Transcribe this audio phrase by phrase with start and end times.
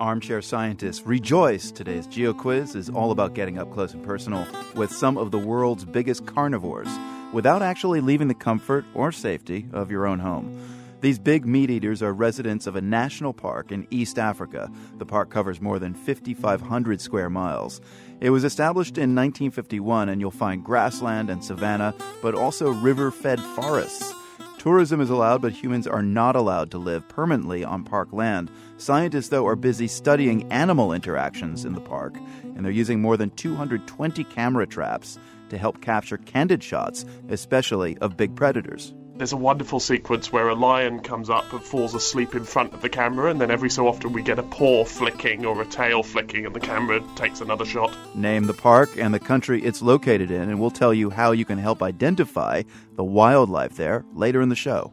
[0.00, 1.70] Armchair scientists rejoice.
[1.70, 5.38] Today's Geo Quiz is all about getting up close and personal with some of the
[5.38, 6.88] world's biggest carnivores
[7.32, 10.58] without actually leaving the comfort or safety of your own home.
[11.02, 14.70] These big meat eaters are residents of a national park in East Africa.
[14.98, 17.80] The park covers more than 5,500 square miles.
[18.20, 23.40] It was established in 1951, and you'll find grassland and savanna, but also river fed
[23.40, 24.14] forests.
[24.60, 28.50] Tourism is allowed, but humans are not allowed to live permanently on park land.
[28.76, 33.30] Scientists, though, are busy studying animal interactions in the park, and they're using more than
[33.30, 38.92] 220 camera traps to help capture candid shots, especially of big predators.
[39.20, 42.80] There's a wonderful sequence where a lion comes up and falls asleep in front of
[42.80, 46.02] the camera, and then every so often we get a paw flicking or a tail
[46.02, 47.94] flicking, and the camera takes another shot.
[48.16, 51.44] Name the park and the country it's located in, and we'll tell you how you
[51.44, 52.62] can help identify
[52.96, 54.90] the wildlife there later in the show.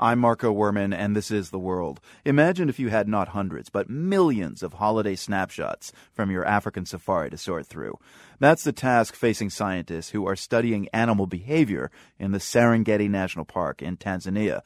[0.00, 2.00] I'm Marco Werman, and this is The World.
[2.24, 7.30] Imagine if you had not hundreds, but millions of holiday snapshots from your African safari
[7.30, 7.98] to sort through.
[8.38, 13.82] That's the task facing scientists who are studying animal behavior in the Serengeti National Park
[13.82, 14.60] in Tanzania.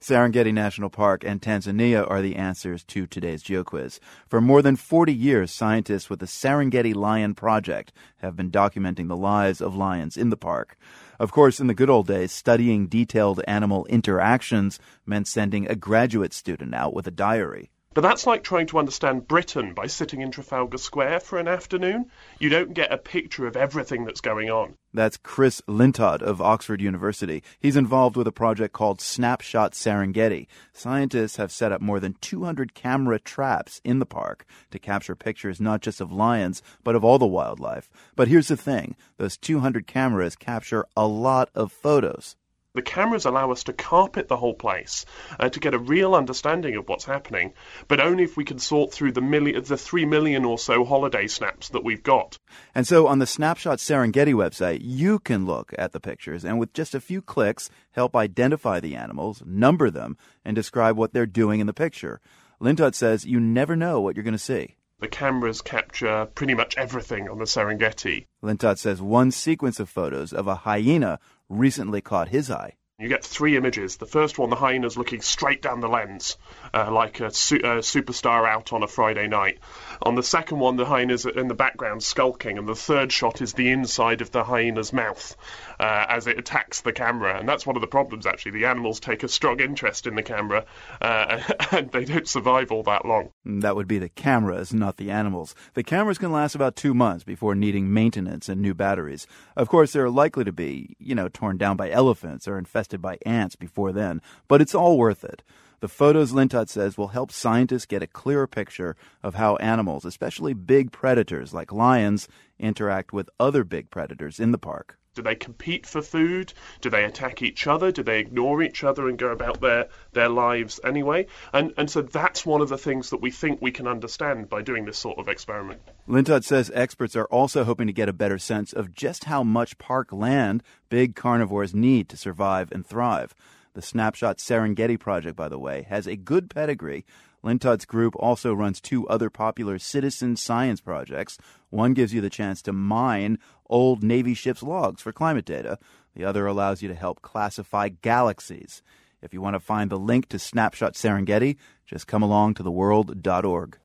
[0.00, 3.98] Serengeti National Park and Tanzania are the answers to today's GeoQuiz.
[4.28, 9.16] For more than 40 years, scientists with the Serengeti Lion Project have been documenting the
[9.16, 10.76] lives of lions in the park.
[11.18, 16.32] Of course, in the good old days, studying detailed animal interactions meant sending a graduate
[16.32, 17.72] student out with a diary.
[17.98, 22.08] But that's like trying to understand Britain by sitting in Trafalgar Square for an afternoon.
[22.38, 24.76] You don't get a picture of everything that's going on.
[24.94, 27.42] That's Chris Lintott of Oxford University.
[27.58, 30.46] He's involved with a project called Snapshot Serengeti.
[30.72, 35.60] Scientists have set up more than 200 camera traps in the park to capture pictures
[35.60, 37.90] not just of lions, but of all the wildlife.
[38.14, 42.36] But here's the thing those 200 cameras capture a lot of photos.
[42.78, 45.04] The cameras allow us to carpet the whole place
[45.40, 47.54] uh, to get a real understanding of what's happening,
[47.88, 51.26] but only if we can sort through the million, the three million or so holiday
[51.26, 52.38] snaps that we've got.
[52.76, 56.72] And so on the Snapshot Serengeti website, you can look at the pictures and with
[56.72, 61.58] just a few clicks help identify the animals, number them, and describe what they're doing
[61.58, 62.20] in the picture.
[62.60, 64.76] Lintott says you never know what you're going to see.
[65.00, 68.26] The cameras capture pretty much everything on the Serengeti.
[68.42, 72.77] Lintott says one sequence of photos of a hyena recently caught his eye.
[73.00, 73.96] You get three images.
[73.96, 76.36] The first one, the hyena's looking straight down the lens,
[76.74, 79.60] uh, like a, su- a, superstar out on a Friday night.
[80.02, 83.52] On the second one, the hyena's in the background skulking, and the third shot is
[83.52, 85.36] the inside of the hyena's mouth
[85.78, 87.38] uh, as it attacks the camera.
[87.38, 88.58] And that's one of the problems, actually.
[88.58, 90.64] The animals take a strong interest in the camera,
[91.00, 93.30] uh, and they don't survive all that long.
[93.44, 95.54] That would be the cameras, not the animals.
[95.74, 99.28] The cameras can last about two months before needing maintenance and new batteries.
[99.54, 103.18] Of course, they're likely to be, you know, torn down by elephants or infested by
[103.26, 105.42] ants before then, but it's all worth it.
[105.80, 110.52] The photos, Lintott says, will help scientists get a clearer picture of how animals, especially
[110.52, 112.26] big predators like lions,
[112.58, 114.97] interact with other big predators in the park.
[115.14, 116.52] Do they compete for food?
[116.80, 117.90] Do they attack each other?
[117.90, 121.26] Do they ignore each other and go about their, their lives anyway?
[121.52, 124.62] And, and so that's one of the things that we think we can understand by
[124.62, 125.80] doing this sort of experiment.
[126.06, 129.78] Lintott says experts are also hoping to get a better sense of just how much
[129.78, 133.34] park land big carnivores need to survive and thrive.
[133.74, 137.04] The Snapshot Serengeti project, by the way, has a good pedigree.
[137.42, 141.38] Lintott's group also runs two other popular citizen science projects.
[141.70, 143.38] One gives you the chance to mine
[143.68, 145.78] old Navy ships' logs for climate data.
[146.14, 148.82] The other allows you to help classify galaxies.
[149.20, 151.56] If you want to find the link to Snapshot Serengeti,
[151.86, 153.76] just come along to theworld.org.